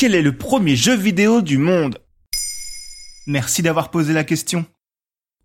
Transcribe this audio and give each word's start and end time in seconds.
Quel 0.00 0.14
est 0.14 0.22
le 0.22 0.34
premier 0.34 0.76
jeu 0.76 0.94
vidéo 0.94 1.42
du 1.42 1.58
monde? 1.58 1.98
Merci 3.26 3.60
d'avoir 3.60 3.90
posé 3.90 4.14
la 4.14 4.24
question. 4.24 4.64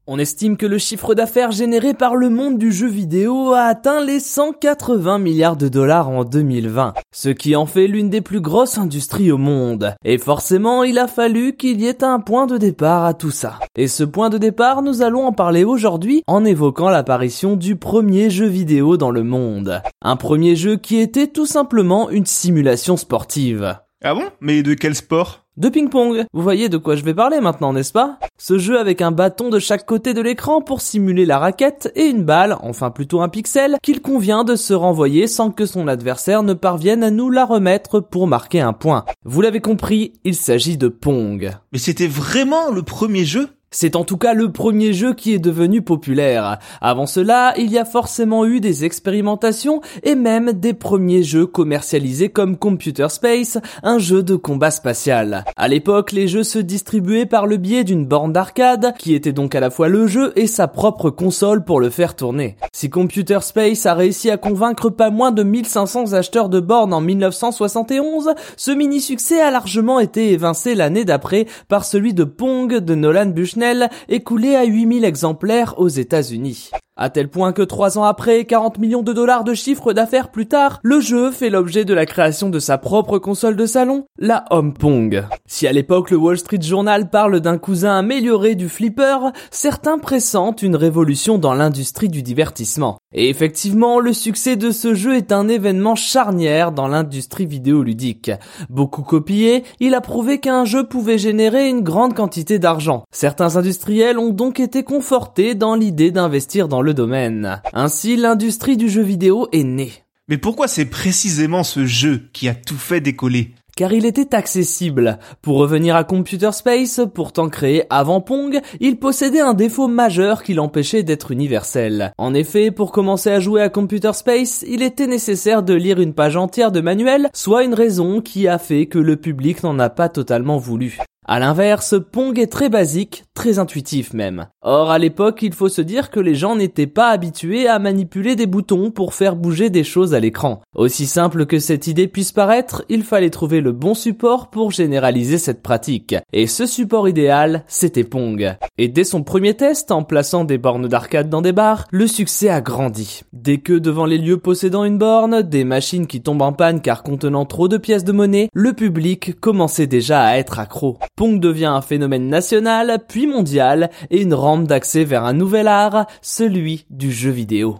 On 0.07 0.18
estime 0.18 0.55
que 0.55 0.66
le 0.66 0.78
chiffre 0.78 1.13
d'affaires 1.13 1.52
généré 1.52 1.93
par 1.93 2.16
le 2.16 2.29
monde 2.29 2.57
du 2.57 2.71
jeu 2.71 2.88
vidéo 2.88 3.52
a 3.52 3.63
atteint 3.63 3.99
les 3.99 4.21
180 4.21 5.20
milliards 5.20 5.57
de 5.57 5.68
dollars 5.68 6.07
en 6.07 6.23
2020, 6.23 6.94
ce 7.13 7.27
qui 7.27 7.57
en 7.57 7.66
fait 7.66 7.88
l'une 7.88 8.09
des 8.09 8.21
plus 8.21 8.39
grosses 8.39 8.77
industries 8.77 9.30
au 9.30 9.38
monde. 9.38 9.94
Et 10.05 10.18
forcément, 10.18 10.84
il 10.84 10.99
a 10.99 11.09
fallu 11.09 11.58
qu'il 11.58 11.81
y 11.81 11.88
ait 11.88 12.05
un 12.05 12.22
point 12.22 12.45
de 12.45 12.58
départ 12.58 13.03
à 13.03 13.13
tout 13.13 13.31
ça. 13.31 13.59
Et 13.76 13.90
ce 13.90 14.05
point 14.05 14.30
de 14.30 14.38
départ, 14.38 14.84
nous 14.84 15.02
allons 15.02 15.26
en 15.26 15.34
parler 15.34 15.66
aujourd'hui 15.66 16.23
en 16.27 16.45
évoquant 16.45 16.88
l'apparition 16.88 17.58
du 17.58 17.76
premier 17.76 18.30
jeu 18.30 18.48
vidéo 18.48 18.95
dans 18.95 19.12
le 19.12 19.23
monde. 19.23 19.81
Un 20.02 20.16
premier 20.16 20.55
jeu 20.55 20.77
qui 20.77 20.95
était 20.99 21.27
tout 21.27 21.45
simplement 21.45 22.09
une 22.09 22.26
simulation 22.26 22.95
sportive. 22.95 23.76
Ah 24.08 24.14
bon? 24.14 24.26
Mais 24.40 24.62
de 24.62 24.76
quel 24.76 24.94
sport? 24.94 25.48
De 25.58 25.68
ping-pong. 25.68 26.26
Vous 26.32 26.44
voyez 26.44 26.70
de 26.70 26.77
quoi 26.77 26.96
je 26.96 27.04
vais 27.04 27.16
parler 27.16 27.40
maintenant, 27.40 27.73
n'est-ce 27.73 27.91
pas? 27.91 28.20
Ce 28.38 28.59
jeu 28.59 28.80
avec 28.80 29.02
un 29.02 29.09
bâton 29.09 29.50
de 29.50 29.58
chaque 29.58 29.88
côté 29.88 30.13
de 30.13 30.22
l'écran 30.22 30.62
pour 30.62 30.82
simuler 30.82 31.26
la 31.26 31.40
raquette 31.40 31.91
et 31.96 32.04
une 32.04 32.23
balle, 32.23 32.55
enfin 32.62 32.91
plutôt 32.91 33.22
un 33.22 33.30
pixel, 33.30 33.77
qu'il 33.82 34.04
convient 34.04 34.44
de 34.44 34.55
se 34.55 34.76
renvoyer 34.76 35.26
sans 35.26 35.49
que 35.49 35.66
son 35.66 35.88
adversaire 35.88 36.44
ne 36.44 36.54
parvienne 36.54 37.04
à 37.04 37.10
nous 37.10 37.32
la 37.32 37.46
remettre 37.46 37.99
pour 37.99 38.27
marquer 38.27 38.62
un 38.62 38.73
point. 38.73 39.05
Vous 39.23 39.41
l'avez 39.41 39.60
compris, 39.60 40.13
il 40.24 40.35
s'agit 40.35 40.77
de 40.77 40.88
Pong. 40.88 41.54
Mais 41.72 41.80
c'était 41.80 42.05
vraiment 42.05 42.70
le 42.70 42.84
premier 42.84 43.26
jeu? 43.26 43.49
C'est 43.72 43.96
en 43.96 44.04
tout 44.04 44.18
cas 44.18 44.34
le 44.34 44.52
premier 44.52 44.94
jeu 44.94 45.14
qui 45.14 45.34
est 45.34 45.40
devenu 45.40 45.82
populaire. 45.82 46.60
Avant 46.82 47.05
cela, 47.05 47.54
il 47.58 47.72
y 47.72 47.78
a 47.78 47.86
forcément 47.86 48.46
eu 48.46 48.62
des 48.62 48.86
expérimentations 48.86 49.82
et 50.04 50.16
même 50.16 50.54
des 50.54 50.74
premiers 50.74 51.24
jeux 51.24 51.46
commercialisés 51.46 52.30
comme 52.30 52.58
Computer 52.58 53.08
Space, 53.10 53.58
un 53.84 54.00
jeu 54.00 54.24
de 54.24 54.36
combat 54.36 54.72
spatial. 54.72 55.44
À 55.57 55.68
l'époque, 55.68 56.13
les 56.13 56.27
jeux 56.27 56.44
se 56.44 56.60
distribuaient 56.60 57.26
par 57.26 57.48
le 57.48 57.57
biais 57.57 57.84
d'une 57.84 58.05
borne 58.05 58.32
d'arcade, 58.32 58.94
qui 58.98 59.13
était 59.13 59.34
donc 59.34 59.55
à 59.55 59.60
la 59.60 59.70
fois 59.70 59.90
le 59.90 60.07
jeu 60.07 60.32
et 60.35 60.48
sa 60.48 60.68
propre 60.68 61.10
console 61.10 61.63
pour 61.63 61.79
le 61.79 61.90
faire 61.90 62.16
tourner. 62.16 62.55
Si 62.72 62.90
Computer 62.90 63.40
Space 63.41 63.85
a 63.85 63.94
réussi 63.94 64.29
à 64.29 64.38
convaincre 64.38 64.90
pas 64.90 65.09
moins 65.09 65.31
de 65.31 65.44
1500 65.44 66.13
acheteurs 66.13 66.50
de 66.50 66.59
bornes 66.59 66.94
en 66.94 67.02
1971, 67.02 68.34
ce 68.56 68.72
mini-succès 68.72 69.41
a 69.41 69.52
largement 69.52 70.00
été 70.00 70.31
évincé 70.31 70.75
l'année 70.75 71.06
d'après 71.06 71.46
par 71.68 71.84
celui 71.84 72.13
de 72.13 72.24
Pong 72.24 72.78
de 72.78 72.96
Nolan 72.96 73.25
Bushnell 73.66 73.90
écoulé 74.09 74.56
à 74.56 74.63
8000 74.63 75.06
exemplaires 75.06 75.80
aux 75.80 75.88
États-Unis. 75.88 76.72
À 76.97 77.09
tel 77.09 77.28
point 77.28 77.51
que 77.51 77.62
trois 77.62 77.97
ans 77.97 78.06
après, 78.06 78.46
40 78.46 78.79
millions 78.79 79.01
de 79.01 79.12
dollars 79.12 79.44
de 79.44 79.53
chiffre 79.53 79.91
d'affaires 79.91 80.31
plus 80.31 80.47
tard, 80.47 80.79
le 80.81 81.01
jeu 81.01 81.29
fait 81.29 81.50
l'objet 81.50 81.84
de 81.84 81.94
la 81.94 82.06
création 82.06 82.50
de 82.50 82.57
sa 82.57 82.78
propre 82.78 83.19
console 83.19 83.57
de 83.57 83.66
salon, 83.66 84.06
la 84.18 84.46
Home 84.50 84.74
Pong. 84.74 85.25
Si 85.46 85.68
à 85.68 85.73
l'époque 85.73 86.09
le 86.09 86.16
Wall 86.16 86.38
Street 86.38 86.62
Journal 86.62 87.09
parle 87.09 87.41
d'un 87.41 87.57
cousin 87.57 87.97
amélioré 87.97 88.56
du 88.56 88.69
flipper, 88.69 89.34
certains 89.51 89.97
pressentent 89.97 90.62
une 90.62 90.78
révolution 90.78 91.38
dans 91.38 91.53
l'industrie 91.53 92.07
du 92.07 92.23
divertissement. 92.23 92.97
Et 93.13 93.29
effectivement, 93.29 94.00
le 94.00 94.13
succès 94.13 94.56
de 94.56 94.72
ce 94.72 94.94
jeu 94.94 95.18
est 95.18 95.34
un 95.34 95.50
événement 95.50 95.96
charnière 95.96 96.72
dans 96.72 96.88
l'industrie 96.88 97.46
vidéoludique. 97.46 98.31
Beaucoup 98.69 99.03
copié, 99.03 99.66
il 99.81 99.96
a 99.96 100.01
prouvé 100.01 100.40
qu'un 100.40 100.63
jeu 100.63 100.88
pouvait 100.88 101.18
générer 101.18 101.68
une 101.68 101.81
grande 101.81 102.13
quantité 102.13 102.57
d'argent. 102.57 103.03
Certains 103.12 103.57
industriels 103.57 104.18
ont 104.18 104.31
donc 104.31 104.62
été 104.62 104.84
confortés 104.84 105.56
dans 105.56 105.75
l'idée 105.75 106.12
d'investir 106.12 106.69
dans 106.69 106.84
le 106.86 106.94
domaine. 106.94 107.62
Ainsi, 107.74 108.16
l'industrie 108.16 108.78
du 108.78 108.88
jeu 108.88 109.02
vidéo 109.02 109.50
est 109.52 109.64
née. 109.64 109.91
Mais 110.30 110.38
pourquoi 110.38 110.68
c'est 110.68 110.86
précisément 110.86 111.64
ce 111.64 111.86
jeu 111.86 112.30
qui 112.31 112.47
a 112.47 112.56
tout 112.56 112.78
fait 112.78 113.02
décoller? 113.02 113.53
Car 113.75 113.91
il 113.91 114.06
était 114.06 114.34
accessible. 114.34 115.19
Pour 115.41 115.58
revenir 115.58 115.97
à 115.97 116.06
Computer 116.06 116.52
Space, 116.53 117.02
pourtant 117.13 117.50
créé 117.50 117.84
avant 117.90 118.22
Pong, 118.22 118.62
il 118.79 118.97
possédait 118.97 119.41
un 119.41 119.53
défaut 119.53 119.90
majeur 119.90 120.44
qui 120.44 120.53
l'empêchait 120.53 121.03
d'être 121.03 121.31
universel. 121.31 122.13
En 122.18 122.34
effet, 122.34 122.72
pour 122.72 122.94
commencer 122.94 123.31
à 123.31 123.41
jouer 123.41 123.62
à 123.62 123.68
Computer 123.68 124.13
Space, 124.13 124.63
il 124.66 124.81
était 124.81 125.07
nécessaire 125.07 125.62
de 125.62 125.74
lire 125.74 126.00
une 126.00 126.13
page 126.13 126.38
entière 126.38 126.72
de 126.72 126.79
manuel, 126.79 127.29
soit 127.34 127.66
une 127.66 127.74
raison 127.74 128.22
qui 128.22 128.47
a 128.47 128.59
fait 128.59 128.85
que 128.85 129.00
le 129.00 129.18
public 129.18 129.62
n'en 129.63 129.78
a 129.78 129.90
pas 129.90 130.07
totalement 130.07 130.57
voulu. 130.57 130.97
À 131.28 131.40
l'inverse, 131.40 131.95
Pong 132.13 132.40
est 132.40 132.51
très 132.51 132.69
basique, 132.69 133.25
très 133.35 133.59
intuitif 133.59 134.13
même. 134.13 134.47
Or, 134.63 134.90
à 134.90 134.97
l'époque, 134.97 135.44
il 135.44 135.53
faut 135.53 135.69
se 135.69 135.81
dire 135.81 136.09
que 136.09 136.19
les 136.19 136.34
gens 136.34 136.56
n'étaient 136.56 136.88
pas 136.88 137.09
habitués 137.09 137.68
à 137.68 137.78
manipuler 137.78 138.35
des 138.35 138.47
boutons 138.47 138.90
pour 138.90 139.13
faire 139.13 139.35
bouger 139.35 139.69
des 139.69 139.84
choses 139.84 140.16
à 140.16 140.19
l'écran. 140.19 140.62
Aussi 140.75 141.06
simple 141.06 141.45
que 141.45 141.59
cette 141.59 141.85
idée 141.85 142.07
puisse 142.07 142.31
paraître, 142.31 142.84
il 142.90 143.03
fallait 143.03 143.29
trouver 143.29 143.62
le 143.62 143.74
bon 143.74 143.94
support 143.94 144.50
pour 144.50 144.72
généraliser 144.72 145.38
cette 145.38 145.62
pratique. 145.62 146.16
Et 146.34 146.47
ce 146.47 146.66
support 146.66 147.07
idéal, 147.07 147.63
c'était 147.68 148.03
Pong. 148.03 148.56
Et 148.78 148.88
dès 148.88 149.03
son 149.03 149.22
premier 149.22 149.53
test, 149.53 149.91
en 149.91 150.03
plaçant 150.03 150.45
des 150.45 150.57
bornes 150.57 150.88
d'arcade 150.88 151.29
dans 151.29 151.41
des 151.41 151.51
bars, 151.51 151.85
le 151.91 152.07
succès 152.07 152.50
a 152.50 152.62
grandi. 152.62 153.22
Dès 153.34 153.57
que 153.57 153.74
devant 153.74 154.06
les 154.06 154.18
lieux 154.18 154.38
possédant 154.38 154.85
une 154.85 154.97
borne, 154.97 155.41
des 155.41 155.66
machines 155.66 156.07
qui 156.07 156.22
tombent 156.22 156.41
en 156.41 156.53
panne 156.53 156.81
car 156.81 157.03
contenant 157.03 157.45
trop 157.45 157.68
de 157.68 157.78
pièces 157.78 158.06
de 158.06 158.13
monnaie, 158.13 158.50
le 158.53 158.74
public 158.74 159.40
commençait 159.41 159.88
déjà 159.88 160.24
à 160.24 160.38
être 160.38 160.59
accro. 160.59 160.97
Pong 161.18 161.40
devient 161.40 161.66
un 161.66 161.81
phénomène 161.81 162.29
national, 162.29 163.00
puis 163.07 163.25
mondial, 163.28 163.90
et 164.09 164.22
une 164.22 164.34
rampe 164.34 164.68
d'accès 164.68 165.03
vers 165.03 165.24
un 165.24 165.34
nouvel 165.34 165.68
art, 165.68 166.06
celui 166.22 166.86
du 166.90 167.12
jeu 167.12 167.31
vidéo. 167.31 167.80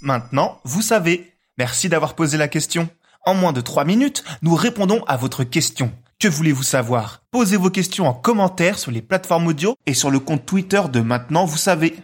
Maintenant, 0.00 0.58
vous 0.64 0.82
savez. 0.82 1.32
Merci 1.58 1.88
d'avoir 1.88 2.14
posé 2.14 2.36
la 2.36 2.48
question. 2.48 2.88
En 3.24 3.34
moins 3.34 3.52
de 3.52 3.60
3 3.60 3.84
minutes, 3.84 4.24
nous 4.42 4.54
répondons 4.54 5.04
à 5.06 5.16
votre 5.16 5.44
question. 5.44 5.92
Que 6.18 6.28
voulez-vous 6.28 6.62
savoir? 6.62 7.22
Posez 7.30 7.56
vos 7.56 7.70
questions 7.70 8.06
en 8.06 8.14
commentaire 8.14 8.78
sur 8.78 8.90
les 8.90 9.02
plateformes 9.02 9.46
audio 9.46 9.76
et 9.86 9.94
sur 9.94 10.10
le 10.10 10.18
compte 10.18 10.46
Twitter 10.46 10.80
de 10.92 11.00
Maintenant, 11.00 11.44
vous 11.44 11.56
savez. 11.56 11.96